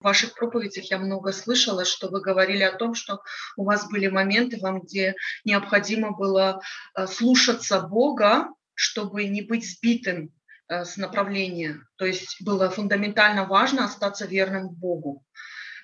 В 0.00 0.04
ваших 0.04 0.34
проповедях 0.34 0.90
я 0.90 0.98
много 0.98 1.30
слышала, 1.30 1.84
что 1.84 2.08
вы 2.08 2.22
говорили 2.22 2.62
о 2.62 2.76
том, 2.76 2.94
что 2.94 3.20
у 3.56 3.64
вас 3.64 3.86
были 3.90 4.08
моменты, 4.08 4.58
вам, 4.58 4.80
где 4.80 5.14
необходимо 5.44 6.12
было 6.12 6.62
э, 6.96 7.06
слушаться 7.06 7.80
Бога, 7.82 8.48
чтобы 8.72 9.26
не 9.26 9.42
быть 9.42 9.70
сбитым 9.70 10.32
э, 10.68 10.86
с 10.86 10.96
направления. 10.96 11.82
То 11.96 12.06
есть 12.06 12.42
было 12.42 12.70
фундаментально 12.70 13.44
важно 13.44 13.84
остаться 13.84 14.24
верным 14.24 14.70
Богу 14.70 15.22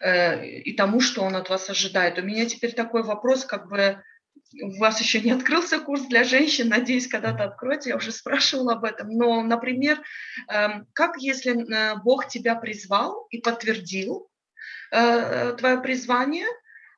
э, 0.00 0.46
и 0.46 0.76
тому, 0.76 1.00
что 1.00 1.22
Он 1.22 1.34
от 1.34 1.50
вас 1.50 1.68
ожидает. 1.68 2.16
У 2.16 2.22
меня 2.22 2.46
теперь 2.46 2.72
такой 2.72 3.02
вопрос, 3.02 3.44
как 3.44 3.68
бы 3.68 4.00
у 4.62 4.78
вас 4.78 5.00
еще 5.00 5.20
не 5.20 5.30
открылся 5.30 5.78
курс 5.78 6.02
для 6.02 6.24
женщин, 6.24 6.68
надеюсь, 6.68 7.08
когда-то 7.08 7.44
откроете, 7.44 7.90
я 7.90 7.96
уже 7.96 8.12
спрашивала 8.12 8.74
об 8.74 8.84
этом. 8.84 9.08
Но, 9.10 9.42
например, 9.42 10.00
эм, 10.48 10.86
как 10.92 11.18
если 11.18 11.52
э, 11.54 11.96
Бог 12.02 12.28
тебя 12.28 12.54
призвал 12.54 13.26
и 13.30 13.38
подтвердил 13.38 14.28
э, 14.90 15.54
твое 15.58 15.78
призвание, 15.78 16.46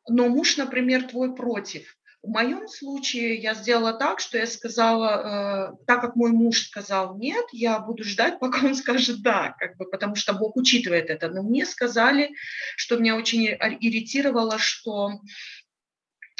но 0.09 0.29
муж, 0.29 0.57
например, 0.57 1.05
твой 1.05 1.35
против? 1.35 1.97
В 2.23 2.29
моем 2.29 2.67
случае 2.67 3.37
я 3.37 3.55
сделала 3.55 3.93
так, 3.93 4.19
что 4.19 4.37
я 4.37 4.47
сказала, 4.47 5.71
э, 5.79 5.85
так 5.87 6.01
как 6.01 6.17
мой 6.17 6.33
муж 6.33 6.67
сказал 6.67 7.17
нет, 7.17 7.45
я 7.53 7.79
буду 7.79 8.03
ждать, 8.05 8.39
пока 8.41 8.67
он 8.67 8.75
скажет 8.75 9.23
да, 9.23 9.55
как 9.59 9.77
бы, 9.77 9.89
потому 9.89 10.17
что 10.17 10.33
Бог 10.33 10.57
учитывает 10.57 11.09
это. 11.11 11.29
Но 11.29 11.43
мне 11.43 11.65
сказали, 11.65 12.35
что 12.77 12.97
меня 12.97 13.17
очень 13.17 13.47
ирритировало, 13.47 14.59
что 14.59 15.21
Э, 15.21 15.56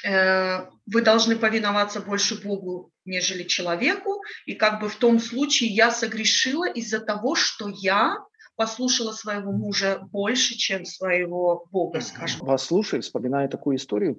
вы 0.05 1.03
должны 1.03 1.37
повиноваться 1.37 2.01
больше 2.01 2.43
Богу, 2.43 2.93
нежели 3.05 3.45
человеку. 3.45 4.23
И 4.45 4.55
как 4.55 4.81
бы 4.81 4.89
в 4.89 4.97
том 4.97 5.19
случае 5.19 5.71
я 5.71 5.91
согрешила 5.91 6.69
из-за 6.69 7.01
того, 7.01 7.35
что 7.35 7.69
я 7.69 8.19
послушала 8.57 9.13
своего 9.13 9.53
мужа 9.53 10.01
больше, 10.13 10.55
чем 10.55 10.85
своего 10.85 11.67
Бога, 11.71 12.01
скажем. 12.01 12.41
Вас 12.41 12.65
слушаю, 12.65 13.03
вспоминаю 13.03 13.49
такую 13.49 13.77
историю. 13.77 14.19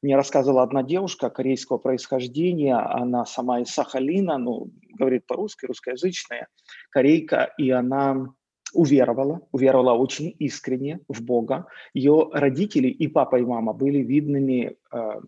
Мне 0.00 0.14
рассказывала 0.14 0.62
одна 0.62 0.82
девушка 0.82 1.28
корейского 1.28 1.78
происхождения, 1.78 2.76
она 2.76 3.24
сама 3.26 3.60
из 3.60 3.68
Сахалина, 3.68 4.38
ну, 4.38 4.70
говорит 4.96 5.26
по-русски, 5.26 5.66
русскоязычная, 5.66 6.46
корейка, 6.90 7.52
и 7.58 7.70
она 7.70 8.32
уверовала, 8.72 9.40
уверовала 9.52 9.92
очень 9.92 10.34
искренне 10.38 11.00
в 11.08 11.22
Бога. 11.22 11.66
Ее 11.94 12.28
родители 12.32 12.88
и 12.88 13.08
папа, 13.08 13.36
и 13.36 13.44
мама 13.44 13.72
были 13.72 13.98
видными, 13.98 14.76
э, 14.92 15.20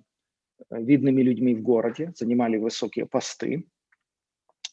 видными 0.71 1.23
людьми 1.23 1.55
в 1.55 1.63
городе, 1.63 2.13
занимали 2.17 2.59
высокие 2.59 3.07
посты. 3.07 3.67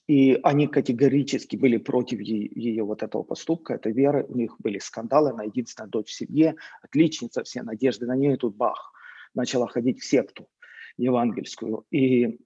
И 0.08 0.40
они 0.44 0.68
категорически 0.68 1.58
были 1.58 1.78
против 1.78 2.22
ее, 2.22 2.50
ее 2.56 2.84
вот 2.84 3.04
этого 3.04 3.24
поступка, 3.24 3.74
этой 3.74 3.92
веры. 3.92 4.26
У 4.30 4.38
них 4.38 4.56
были 4.60 4.80
скандалы, 4.80 5.32
она 5.32 5.44
единственная 5.44 5.90
дочь 5.90 6.08
в 6.08 6.14
семье, 6.14 6.56
отличница, 6.82 7.44
все 7.44 7.62
надежды 7.62 8.06
на 8.06 8.16
нее. 8.16 8.36
И 8.36 8.38
тут 8.38 8.56
бах, 8.56 8.94
начала 9.34 9.68
ходить 9.68 10.00
в 10.00 10.06
секту 10.06 10.48
евангельскую. 10.98 11.86
И 11.92 12.40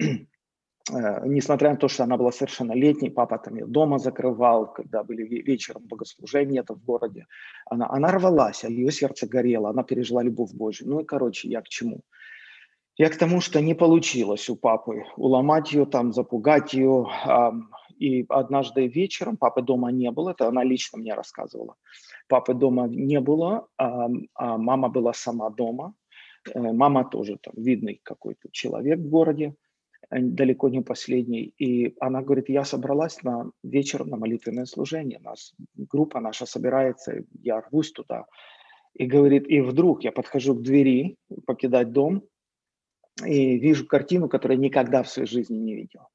несмотря 0.89 1.71
на 1.71 1.77
то, 1.77 1.87
что 1.87 2.03
она 2.03 2.17
была 2.17 2.31
совершеннолетней, 2.31 3.11
папа 3.11 3.37
там 3.37 3.55
ее 3.55 3.65
дома 3.65 3.99
закрывал, 3.99 4.71
когда 4.73 5.03
были 5.03 5.23
вечером 5.23 5.83
богослужения 5.85 6.61
это 6.61 6.73
в 6.73 6.83
городе, 6.83 7.25
она, 7.65 7.87
она 7.89 8.11
рвалась, 8.11 8.63
а 8.63 8.69
ее 8.69 8.91
сердце 8.91 9.27
горело, 9.27 9.69
она 9.69 9.83
пережила 9.83 10.23
любовь 10.23 10.51
Божью. 10.53 10.89
Ну 10.89 10.99
и, 10.99 11.05
короче, 11.05 11.47
я 11.49 11.61
к 11.61 11.67
чему? 11.67 12.01
Я 12.97 13.09
к 13.09 13.17
тому, 13.17 13.41
что 13.41 13.61
не 13.61 13.73
получилось 13.73 14.49
у 14.49 14.55
папы 14.55 15.03
уломать 15.17 15.71
ее, 15.71 15.85
там, 15.85 16.13
запугать 16.13 16.73
ее. 16.73 17.07
И 17.97 18.25
однажды 18.29 18.87
вечером, 18.87 19.37
папы 19.37 19.61
дома 19.61 19.91
не 19.91 20.09
было, 20.11 20.31
это 20.31 20.47
она 20.47 20.63
лично 20.63 20.97
мне 20.97 21.13
рассказывала. 21.13 21.75
Папы 22.27 22.53
дома 22.53 22.87
не 22.87 23.19
было, 23.19 23.67
а 23.77 24.07
мама 24.57 24.89
была 24.89 25.13
сама 25.13 25.49
дома. 25.51 25.93
Э, 26.53 26.59
мама 26.59 27.05
тоже 27.05 27.37
там 27.41 27.53
видный 27.55 28.01
какой-то 28.03 28.49
человек 28.51 28.99
в 28.99 29.09
городе 29.09 29.53
далеко 30.11 30.69
не 30.69 30.81
последний. 30.81 31.53
И 31.57 31.95
она 31.99 32.21
говорит, 32.21 32.49
я 32.49 32.63
собралась 32.63 33.23
на 33.23 33.51
вечер 33.63 34.05
на 34.05 34.17
молитвенное 34.17 34.65
служение. 34.65 35.19
Нас 35.19 35.53
группа 35.75 36.19
наша 36.19 36.45
собирается, 36.45 37.23
я 37.41 37.61
рвусь 37.61 37.91
туда. 37.91 38.25
И 38.93 39.05
говорит, 39.05 39.47
и 39.47 39.61
вдруг 39.61 40.03
я 40.03 40.11
подхожу 40.11 40.55
к 40.55 40.61
двери, 40.61 41.15
покидать 41.45 41.91
дом, 41.93 42.23
и 43.25 43.57
вижу 43.57 43.87
картину, 43.87 44.27
которую 44.27 44.59
никогда 44.59 45.03
в 45.03 45.09
своей 45.09 45.27
жизни 45.27 45.57
не 45.57 45.75
видел. 45.75 46.07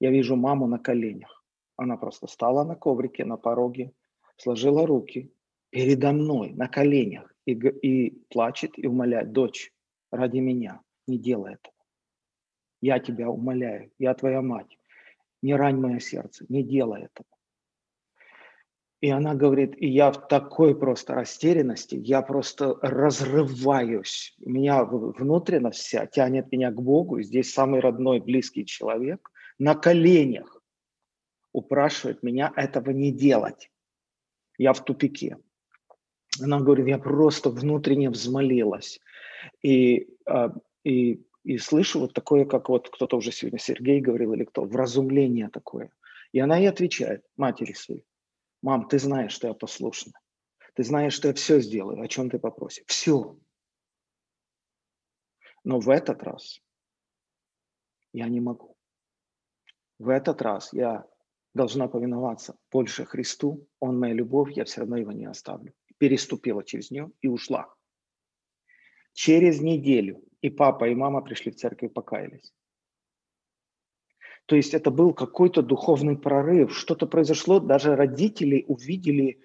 Я 0.00 0.10
вижу 0.10 0.36
маму 0.36 0.66
на 0.66 0.78
коленях. 0.78 1.44
Она 1.76 1.96
просто 1.96 2.26
стала 2.26 2.64
на 2.64 2.74
коврике, 2.74 3.24
на 3.24 3.36
пороге, 3.36 3.92
сложила 4.36 4.86
руки 4.86 5.32
передо 5.70 6.12
мной 6.12 6.52
на 6.54 6.68
коленях 6.68 7.32
и, 7.46 7.52
и 7.52 8.10
плачет 8.30 8.72
и 8.76 8.86
умоляет, 8.86 9.32
дочь, 9.32 9.72
ради 10.10 10.38
меня, 10.38 10.80
не 11.06 11.18
делай 11.18 11.54
этого. 11.54 11.74
Я 12.80 12.98
тебя 12.98 13.28
умоляю, 13.28 13.90
я 13.98 14.14
твоя 14.14 14.42
мать. 14.42 14.78
Не 15.42 15.54
рань 15.54 15.80
мое 15.80 15.98
сердце, 16.00 16.44
не 16.48 16.62
делай 16.62 17.02
этого. 17.02 17.26
И 19.00 19.10
она 19.10 19.34
говорит, 19.34 19.74
и 19.76 19.86
я 19.86 20.10
в 20.10 20.26
такой 20.26 20.76
просто 20.76 21.14
растерянности, 21.14 21.94
я 21.94 22.20
просто 22.20 22.76
разрываюсь. 22.82 24.34
У 24.40 24.50
меня 24.50 24.84
внутренность 24.84 25.78
вся 25.78 26.06
тянет 26.06 26.50
меня 26.50 26.72
к 26.72 26.82
Богу. 26.82 27.20
Здесь 27.20 27.52
самый 27.52 27.78
родной, 27.78 28.18
близкий 28.18 28.66
человек 28.66 29.30
на 29.58 29.74
коленях 29.74 30.62
упрашивает 31.52 32.22
меня 32.22 32.52
этого 32.56 32.90
не 32.90 33.12
делать. 33.12 33.70
Я 34.56 34.72
в 34.72 34.84
тупике. 34.84 35.38
Она 36.40 36.60
говорит, 36.60 36.86
я 36.86 36.98
просто 36.98 37.50
внутренне 37.50 38.10
взмолилась. 38.10 39.00
И, 39.62 40.08
а, 40.26 40.52
и 40.84 41.24
и 41.44 41.58
слышу 41.58 42.00
вот 42.00 42.12
такое, 42.14 42.44
как 42.44 42.68
вот 42.68 42.90
кто-то 42.90 43.16
уже 43.16 43.32
сегодня, 43.32 43.58
Сергей 43.58 44.00
говорил 44.00 44.32
или 44.32 44.44
кто, 44.44 44.64
вразумление 44.64 45.48
такое. 45.48 45.90
И 46.32 46.40
она 46.40 46.56
ей 46.58 46.68
отвечает, 46.68 47.24
матери 47.36 47.72
своей, 47.72 48.04
мам, 48.62 48.88
ты 48.88 48.98
знаешь, 48.98 49.32
что 49.32 49.48
я 49.48 49.54
послушна. 49.54 50.12
Ты 50.74 50.84
знаешь, 50.84 51.14
что 51.14 51.28
я 51.28 51.34
все 51.34 51.60
сделаю, 51.60 52.00
о 52.00 52.08
чем 52.08 52.30
ты 52.30 52.38
попросишь. 52.38 52.84
Все. 52.86 53.36
Но 55.64 55.80
в 55.80 55.88
этот 55.88 56.22
раз 56.22 56.60
я 58.12 58.28
не 58.28 58.40
могу. 58.40 58.76
В 59.98 60.08
этот 60.08 60.40
раз 60.40 60.72
я 60.72 61.04
должна 61.54 61.88
повиноваться 61.88 62.56
больше 62.70 63.04
Христу. 63.04 63.66
Он 63.80 63.98
моя 63.98 64.14
любовь, 64.14 64.52
я 64.52 64.64
все 64.64 64.80
равно 64.80 64.96
его 64.96 65.12
не 65.12 65.26
оставлю. 65.26 65.74
Переступила 65.98 66.62
через 66.62 66.90
нее 66.90 67.10
и 67.20 67.26
ушла. 67.26 67.74
Через 69.14 69.60
неделю 69.60 70.22
и 70.42 70.50
папа, 70.50 70.88
и 70.88 70.94
мама 70.94 71.20
пришли 71.22 71.50
в 71.50 71.56
церковь 71.56 71.90
и 71.90 71.92
покаялись. 71.92 72.52
То 74.46 74.56
есть 74.56 74.72
это 74.72 74.90
был 74.90 75.12
какой-то 75.12 75.62
духовный 75.62 76.16
прорыв, 76.16 76.76
что-то 76.76 77.06
произошло, 77.06 77.60
даже 77.60 77.96
родители 77.96 78.64
увидели, 78.66 79.40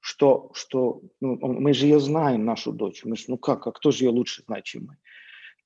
что, 0.00 0.50
что 0.54 1.02
ну, 1.20 1.36
мы 1.36 1.72
же 1.74 1.86
ее 1.86 2.00
знаем, 2.00 2.44
нашу 2.44 2.72
дочь. 2.72 3.04
Мы 3.04 3.16
же, 3.16 3.26
ну 3.28 3.38
как, 3.38 3.66
а 3.66 3.72
кто 3.72 3.92
же 3.92 4.04
ее 4.04 4.10
лучше 4.10 4.42
знает, 4.42 4.64
чем 4.64 4.86
мы? 4.86 4.96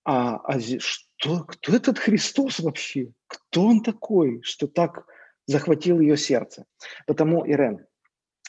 А, 0.04 0.36
а 0.36 0.60
что, 0.60 1.44
кто 1.44 1.74
этот 1.74 1.98
Христос 1.98 2.60
вообще? 2.60 3.12
Кто 3.28 3.66
он 3.66 3.82
такой, 3.82 4.42
что 4.42 4.66
так 4.66 5.06
захватил 5.46 6.00
ее 6.00 6.16
сердце? 6.16 6.66
Потому, 7.06 7.46
Ирен, 7.46 7.86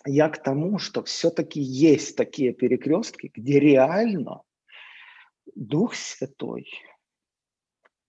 я 0.06 0.28
к 0.30 0.44
тому, 0.44 0.78
что 0.78 1.04
все-таки 1.04 1.62
есть 1.62 2.18
такие 2.18 2.54
перекрестки, 2.54 3.32
где 3.34 3.60
реально 3.60 4.42
Дух 5.56 5.96
Святой 5.96 6.66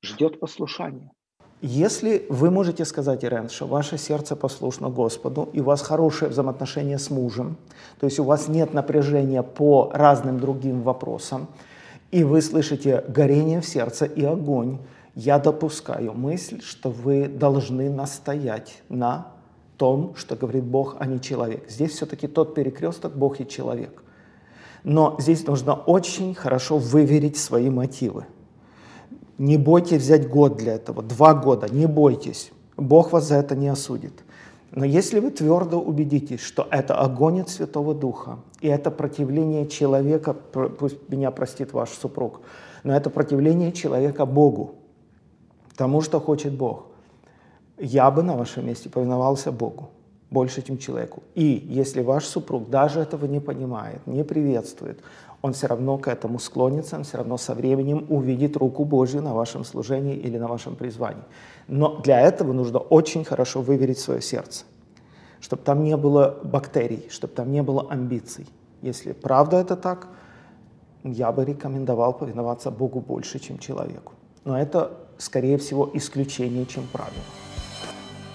ждет 0.03 0.41
послушания. 0.41 1.11
Если 1.61 2.27
вы 2.29 2.51
можете 2.51 2.85
сказать, 2.85 3.25
Ирен, 3.25 3.49
что 3.49 3.67
ваше 3.67 3.97
сердце 3.97 4.37
послушно 4.37 4.91
Господу, 4.91 5.49
и 5.53 5.61
у 5.61 5.65
вас 5.65 5.81
хорошие 5.81 6.29
взаимоотношения 6.29 6.99
с 6.99 7.11
мужем, 7.11 7.57
то 7.99 8.07
есть 8.07 8.19
у 8.19 8.25
вас 8.25 8.49
нет 8.49 8.75
напряжения 8.75 9.43
по 9.43 9.91
разным 9.95 10.39
другим 10.39 10.83
вопросам, 10.83 11.49
и 12.11 12.23
вы 12.23 12.43
слышите 12.43 13.03
горение 13.09 13.61
в 13.61 13.67
сердце 13.67 14.05
и 14.05 14.25
огонь, 14.25 14.79
я 15.15 15.39
допускаю 15.39 16.13
мысль, 16.13 16.61
что 16.61 16.91
вы 16.91 17.29
должны 17.29 17.89
настоять 17.89 18.83
на 18.89 19.33
том, 19.79 20.15
что 20.17 20.37
говорит 20.37 20.65
Бог, 20.65 20.97
а 20.99 21.07
не 21.07 21.21
человек. 21.21 21.69
Здесь 21.71 21.93
все-таки 21.93 22.29
тот 22.29 22.55
перекресток 22.55 23.17
Бог 23.17 23.41
и 23.41 23.49
человек. 23.49 24.04
Но 24.85 25.17
здесь 25.19 25.47
нужно 25.47 25.75
очень 25.75 26.35
хорошо 26.35 26.79
выверить 26.79 27.39
свои 27.39 27.71
мотивы. 27.71 28.27
Не 29.39 29.57
бойтесь 29.57 30.03
взять 30.03 30.29
год 30.29 30.57
для 30.57 30.75
этого, 30.75 31.03
два 31.03 31.35
года, 31.35 31.67
не 31.69 31.87
бойтесь. 31.87 32.53
Бог 32.77 33.13
вас 33.13 33.29
за 33.29 33.37
это 33.37 33.57
не 33.57 33.69
осудит. 33.69 34.13
Но 34.71 34.85
если 34.85 35.21
вы 35.21 35.31
твердо 35.31 35.81
убедитесь, 35.81 36.41
что 36.41 36.67
это 36.71 36.97
огонь 36.97 37.41
от 37.41 37.49
Святого 37.49 37.95
Духа, 37.95 38.39
и 38.61 38.69
это 38.69 38.91
противление 38.91 39.67
человека, 39.69 40.35
пусть 40.35 41.09
меня 41.09 41.31
простит 41.31 41.73
ваш 41.73 41.91
супруг, 41.91 42.41
но 42.83 42.95
это 42.95 43.09
противление 43.09 43.73
человека 43.73 44.27
Богу, 44.27 44.75
тому, 45.77 46.01
что 46.01 46.21
хочет 46.21 46.53
Бог, 46.53 46.87
я 47.79 48.11
бы 48.11 48.23
на 48.23 48.37
вашем 48.37 48.67
месте 48.67 48.89
повиновался 48.89 49.53
Богу. 49.53 49.91
Больше, 50.35 50.63
чем 50.63 50.77
человеку. 50.79 51.23
И 51.35 51.67
если 51.81 52.03
ваш 52.03 52.25
супруг 52.27 52.69
даже 52.69 53.01
этого 53.01 53.27
не 53.27 53.41
понимает, 53.41 54.07
не 54.07 54.25
приветствует, 54.25 54.99
он 55.43 55.53
все 55.53 55.67
равно 55.67 55.99
к 55.99 56.09
этому 56.09 56.39
склонится, 56.39 56.97
он 56.97 57.03
все 57.05 57.19
равно 57.19 57.39
со 57.39 57.55
временем 57.55 58.07
увидит 58.09 58.57
руку 58.57 58.85
Божью 58.85 59.23
на 59.23 59.35
вашем 59.35 59.65
служении 59.65 60.17
или 60.17 60.39
на 60.39 60.49
вашем 60.49 60.75
призвании. 60.77 61.25
Но 61.69 62.01
для 62.05 62.21
этого 62.21 62.53
нужно 62.53 62.79
очень 62.79 63.25
хорошо 63.25 63.63
выверить 63.63 63.99
свое 63.99 64.21
сердце, 64.21 64.65
чтобы 65.41 65.63
там 65.63 65.85
не 65.85 65.97
было 65.97 66.39
бактерий, 66.45 67.07
чтобы 67.11 67.35
там 67.35 67.53
не 67.53 67.63
было 67.63 67.87
амбиций. 67.91 68.47
Если 68.83 69.13
правда 69.13 69.57
это 69.57 69.77
так, 69.77 70.09
я 71.05 71.33
бы 71.33 71.45
рекомендовал 71.45 72.19
повиноваться 72.19 72.71
Богу 72.71 73.01
больше, 73.01 73.39
чем 73.39 73.59
человеку. 73.59 74.13
Но 74.45 74.59
это, 74.59 74.91
скорее 75.19 75.57
всего, 75.57 75.91
исключение, 75.95 76.67
чем 76.67 76.87
правило. 76.93 77.54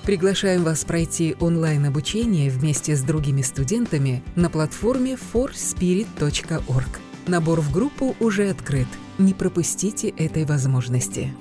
Приглашаем 0.10 0.64
вас 0.64 0.86
пройти 0.86 1.36
онлайн-обучение 1.40 2.50
вместе 2.50 2.96
с 2.96 3.02
другими 3.02 3.44
студентами 3.44 4.24
на 4.36 4.50
платформе 4.50 5.16
forspirit.org. 5.34 7.00
Набор 7.28 7.62
в 7.62 7.72
группу 7.72 8.16
уже 8.20 8.50
открыт. 8.50 8.88
Не 9.20 9.36
пропустите 9.36 10.10
этой 10.10 10.46
возможности. 10.46 11.32